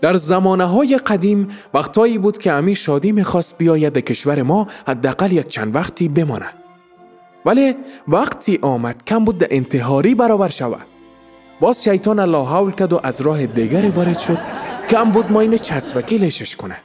[0.00, 5.32] در زمانه های قدیم وقتهایی بود که امیر شادی می‌خواست بیاید به کشور ما حداقل
[5.32, 6.46] یک چند وقتی بمانه
[7.44, 7.74] ولی
[8.08, 10.86] وقتی آمد کم بود انتحاری برابر شود.
[11.60, 14.38] باز شیطان الله حول کرد و از راه دیگری وارد شد.
[14.88, 16.76] کم بود ما این چسبکی لشش کنه.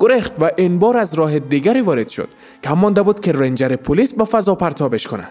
[0.00, 2.28] گرخت و این بار از راه دیگری وارد شد.
[2.64, 5.28] کم مانده بود که رنجر پلیس با فضا پرتابش کنه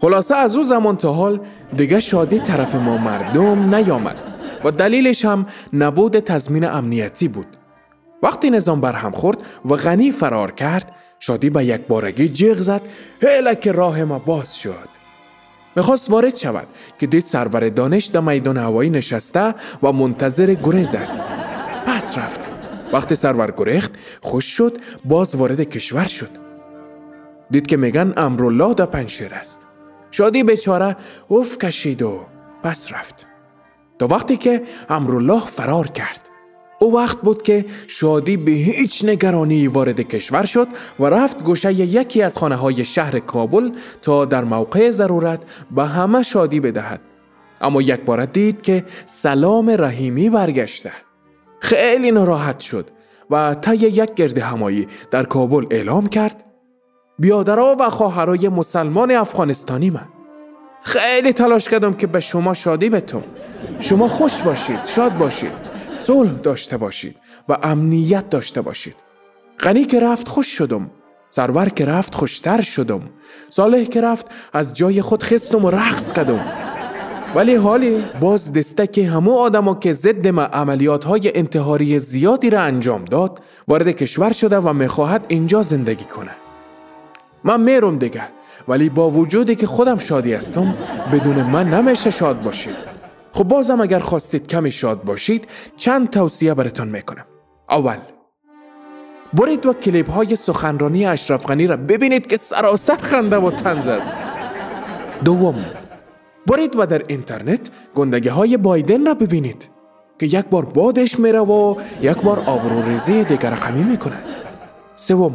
[0.00, 1.40] خلاصه از او زمان تا حال
[1.76, 4.31] دیگه شادی طرف ما مردم نیامد.
[4.64, 7.46] و دلیلش هم نبود تضمین امنیتی بود.
[8.22, 12.88] وقتی نظام برهم خورد و غنی فرار کرد شادی به یک بارگی جیغ زد
[13.22, 14.88] هیله که راه ما باز شد.
[15.76, 16.66] می‌خواست وارد شود
[16.98, 21.20] که دید سرور دانش در میدان هوایی نشسته و منتظر گریز است.
[21.86, 22.40] پس رفت.
[22.92, 26.30] وقتی سرور گریخت خوش شد باز وارد کشور شد.
[27.50, 29.60] دید که میگن امرالله در پنشیر است.
[30.10, 30.96] شادی بیچاره
[31.28, 32.20] اوف کشید و
[32.62, 33.31] پس رفت.
[34.06, 36.28] وقتی که امرالله فرار کرد.
[36.78, 42.22] او وقت بود که شادی به هیچ نگرانی وارد کشور شد و رفت گوشه یکی
[42.22, 43.70] از خانه های شهر کابل
[44.02, 47.00] تا در موقع ضرورت به همه شادی بدهد.
[47.60, 50.92] اما یک بار دید که سلام رحیمی برگشته.
[51.60, 52.90] خیلی ناراحت شد
[53.30, 56.44] و طی یک گرد همایی در کابل اعلام کرد
[57.18, 60.08] بیادرها و خواهرای مسلمان افغانستانی من
[60.82, 63.22] خیلی تلاش کردم که به شما شادی بتم
[63.82, 65.52] شما خوش باشید شاد باشید
[65.94, 67.16] صلح داشته باشید
[67.48, 68.96] و امنیت داشته باشید.
[69.60, 70.90] غنی که رفت خوش شدم
[71.30, 73.00] سرور که رفت خوشتر شدم
[73.48, 76.40] صالح که رفت از جای خود خستم و رقص کردم
[77.34, 83.04] ولی حالی باز دستک همو آدما که ضد ما عملیات های انتحاری زیادی را انجام
[83.04, 86.30] داد وارد کشور شده و می‌خواهد اینجا زندگی کنه.
[87.44, 88.22] من میرم دیگه
[88.68, 90.74] ولی با وجودی که خودم شادی هستم
[91.12, 92.91] بدون من نمیشه شاد باشید.
[93.32, 97.24] خب بازم اگر خواستید کمی شاد باشید چند توصیه براتون می‌کنم.
[97.70, 97.96] اول
[99.32, 104.14] برید و کلیپ های سخنرانی اشرف غنی را ببینید که سراسر خنده و تنز است.
[105.24, 105.64] دوم
[106.46, 109.68] برید و در اینترنت گندگی های بایدن را ببینید
[110.18, 114.16] که یک بار بادش میره و یک بار آبرو ریزی دیگر رقمی می‌کنه
[114.94, 115.34] سوم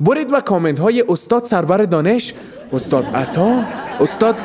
[0.00, 2.34] برید و کامنت های استاد سرور دانش
[2.72, 3.64] استاد عطا
[4.00, 4.36] استاد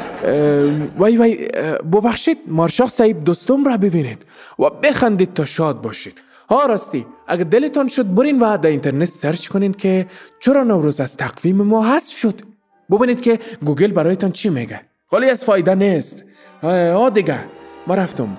[0.97, 1.47] وای وای
[1.93, 4.25] ببخشید مارشاخ صاحب دوستم را ببینید
[4.59, 9.47] و بخندید تا شاد باشید ها راستی اگر دلتان شد برین و در اینترنت search
[9.47, 10.07] کنین که
[10.39, 12.41] چرا نوروز از تقویم ما حذف شد
[12.89, 16.23] ببینید که گوگل برایتان چی میگه خالی از فایده نیست
[16.63, 17.39] ها دیگه
[17.87, 18.37] ما رفتم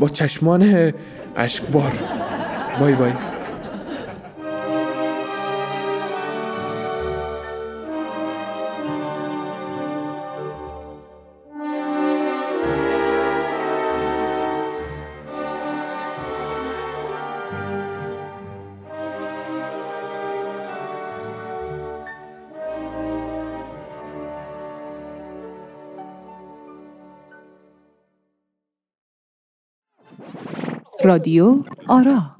[0.00, 0.92] با چشمان
[1.36, 1.92] اشکبار
[2.80, 3.12] بای بای
[31.04, 32.36] رادیو آرا.